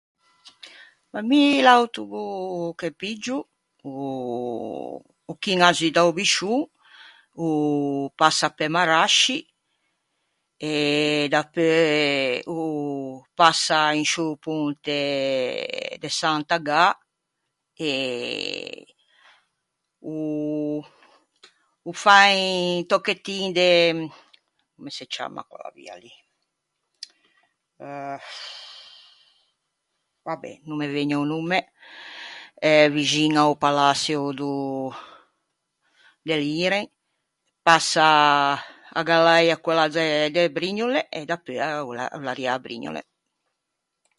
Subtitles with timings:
[1.13, 2.21] Ma mi l’autobo
[2.79, 3.37] che piggio
[3.89, 3.91] o
[5.29, 6.61] o chiña zu da-o Biscion,
[7.45, 7.47] o
[8.19, 9.37] passa pe Marasci
[10.71, 10.73] e
[11.31, 12.57] dapeu o
[13.39, 14.97] passa in sciô ponte
[16.01, 16.85] de Sant’Agâ
[17.89, 17.91] e
[20.13, 20.15] o
[21.89, 23.67] o fa un tocchettin de...
[24.73, 26.13] comme se ciamma quella via lì...
[27.87, 28.19] eh
[30.27, 31.59] va be’, no me vëgne o nomme
[32.69, 34.53] eh vixin a-o palaçio do
[36.27, 36.85] de l’IREN,
[37.65, 38.05] passa
[38.99, 40.05] a gallaia quella de
[40.35, 43.01] de Brignole, e dapeu eh o l’é o l’arriâ à Brignole.